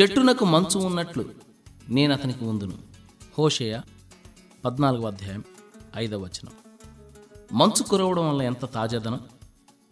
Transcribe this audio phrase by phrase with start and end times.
[0.00, 1.24] చెట్టునకు మంచు ఉన్నట్లు
[1.88, 2.78] నేను అతనికి ఉందును.
[3.38, 3.80] హోషేయ
[4.64, 5.44] పద్నాలుగో అధ్యాయం
[5.96, 6.52] ఐదవ వచనం.
[7.52, 9.20] మంచు కురవడం వల్ల ఎంత తాజాదనం?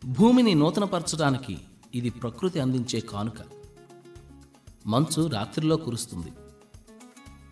[0.05, 1.59] భూమిని నూతనపరచడానికి
[1.95, 3.35] ఇది ప్రకృతి అందించే కానుక.
[4.87, 6.33] మంచు రాత్రిలో కురుస్తుంది.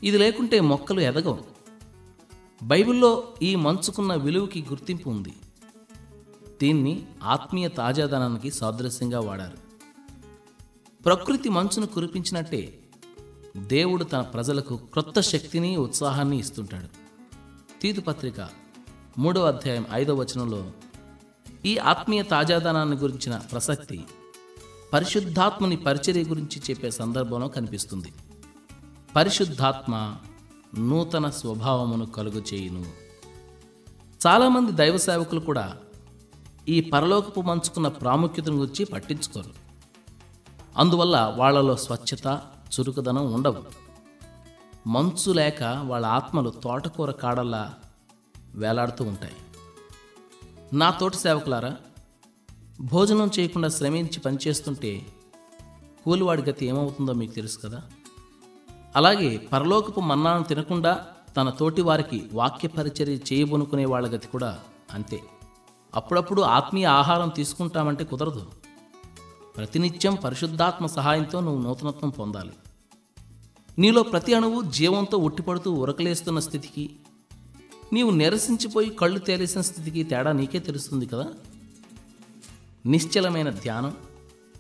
[0.07, 1.45] ఇది లేకుంటే మొక్కలు ఎదగవు.
[2.63, 5.35] బైబిల్లో ఈ మంచుకున్న విలువకి గుర్తింపు ఉంది.
[6.63, 9.70] దీన్ని ఆత్మీయ తాజాదనానికి సాదృశ్యంగా వాడారు.
[11.05, 12.79] ప్రకృతి మంచును కురిపించినట్టే
[13.57, 16.87] దేవుడు తన ప్రజలకు క్రొత్త శక్తిని ఉత్సాహాన్ని ఇస్తుంటాడు.
[17.81, 18.49] తీతుపత్రిక
[19.19, 20.71] మూడవ అధ్యాయం ఐదవ వచనంలో
[21.65, 24.05] ఈ ఆత్మీయ తాజాదనాన్ని గురించిన ప్రసక్తి
[24.93, 28.13] పరిశుద్ధాత్మని పరిచర్య గురించి చెప్పే సందర్భంలో కనిపిస్తుంది.
[29.17, 30.17] పరిశుద్ధాత్మ
[30.79, 32.87] నూతన స్వభావమును కలుగు చేయును.
[34.27, 35.77] చాలామంది దైవ సేవకులు కూడా
[36.69, 39.70] ఈ పరలోకపు మంచుకున్న ప్రాముఖ్యతను గురించి పట్టించుకోరు.
[40.81, 43.65] అందువల్ల వాళ్ళలో స్వచ్ఛత చురుకుదనం ఉండవు.
[44.87, 47.75] మంచు లేక వాళ్ళ ఆత్మలు తోటకూర కాడల్లా
[48.55, 49.33] వేలాడుతూ ఉంటాయి.
[50.73, 51.77] నా తోటి సేవకులారా
[52.81, 55.07] భోజనం చేయకుండా శ్రమించి పనిచేస్తుంటే
[56.05, 57.83] కూలివాడి గతి ఏమవుతుందో మీకు తెలుసు కదా?
[58.97, 64.59] అలాగే పరలోకపు మన్నాను తినకుండా తన తోటి వారికి వాక్య పరిచర్య చేయబోనుకునే వాళ్ళ గతి కూడా
[64.93, 65.23] అంతే.
[65.95, 68.47] అప్పుడప్పుడు ఆత్మీయ ఆహారం తీసుకుంటామంటే కుదరదు.
[69.61, 72.53] ప్రతినిత్యం పరిశుద్ధాత్మ సహాయంతో నువ్వు నూతనత్వం పొందాలి.
[73.79, 76.91] నీలో ప్రతి అణువు జీవంతో ఉట్టిపడుతూ ఉరకలేస్తున్న స్థితికి
[77.93, 81.27] నీవు నిరసించిపోయి కళ్ళు తేలేసిన స్థితికి తేడా నీకే తెలుస్తుంది కదా?
[82.87, 83.97] నిశ్చలమైన ధ్యానం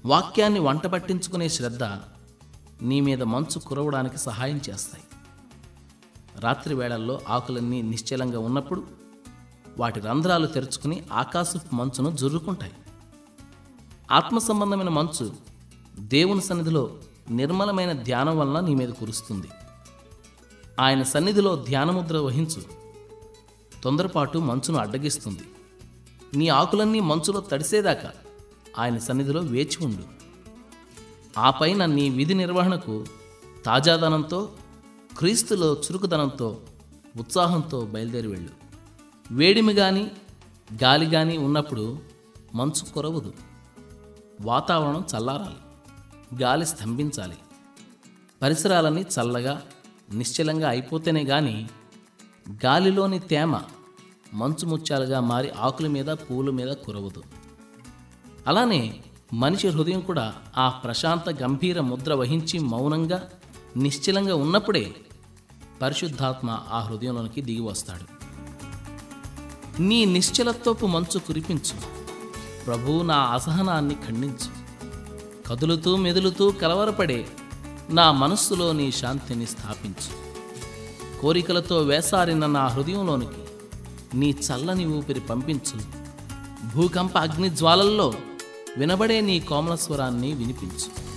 [0.06, 1.84] వాక్యాన్ని వంట పట్టించుకునే శ్రద్ధ
[2.82, 5.04] నీ మీద మంచు కురవడానికి సహాయం చేస్తాయి.
[6.40, 8.84] రాత్రి వేళల్లో ఆకులన్నీ నిశ్చలంగా ఉన్నప్పుడు
[9.78, 12.72] వాటి రంధ్రాలు తెరుచుకుని ఆకాశపు మంచును జుర్రుకుంటాయి.
[14.12, 15.32] ఆత్మ సంబంధమైన మంచు
[15.98, 16.96] దేవుని సన్నిధిలో
[17.30, 19.48] నిర్మలమైన ధ్యానం వలన నీ మీద కురుస్తుంది.
[20.80, 22.62] ఆయన సన్నిధిలో ధ్యానముద్ర వహించు.
[23.82, 25.42] తొందరపాటు మంచును అడ్డగిస్తుంది.
[26.36, 28.10] నీ ఆకులన్నీ మంచులో తడిసేదాకా
[28.78, 30.02] ఆయన సన్నిధిలో వేచి ఉండు.
[31.38, 33.04] ఆ పైన నీ విధి నిర్వహణకు
[33.66, 34.48] తాజాదనంతో
[35.18, 36.60] క్రీస్తులో చురుకుదనంతో
[37.18, 38.50] ఉత్సాహంతో బయలుదేరి వెళ్ళు.
[39.32, 40.10] వేడిమి కానీ
[40.82, 41.98] గాలి కానీ ఉన్నప్పుడు
[42.54, 43.32] మంచు కొరవదు.
[44.40, 45.56] వాతావరణం చల్లారాలి.
[46.42, 47.38] గాలి స్తంభించాలి.
[48.42, 49.62] పరిసరాలన్నీ చల్లగా
[50.14, 51.68] నిశ్చలంగా అయిపోతేనే గాని
[52.64, 53.60] గాలిలోని తేమ
[54.34, 57.22] మంచు ముత్యాలుగా మారి ఆకుల మీద పూల మీద కురవదు.
[58.46, 59.00] అలానే
[59.32, 63.30] మనిషి హృదయం కూడా ఆ ప్రశాంత గంభీర ముద్ర వహించి మౌనంగా
[63.76, 64.94] నిశ్చలంగా ఉన్నప్పుడే
[65.82, 68.20] పరిశుద్ధాత్మ ఆ హృదయంలోనికి దిగి వస్తాడు.
[69.82, 71.99] నీ నిశ్చలత్వపు మంచు కురిపించు.
[72.66, 74.60] ప్రభు నా అసహనాన్ని ఖండించు.
[75.48, 77.26] కదులుతూ మెదులుతూ కలవరపడే
[77.90, 80.20] నా మనస్సులో నీ శాంతిని స్థాపించు.
[81.20, 83.42] కోరికలతో వేసారిన నా హృదయంలోనికి
[84.14, 85.80] నీ చల్లని ఊపిరి పంపించు.
[86.74, 88.14] భూకంప అగ్ని జ్వాలల్లో
[88.76, 91.09] వినబడే నీ కోమల స్వరాన్ని వినిపించు.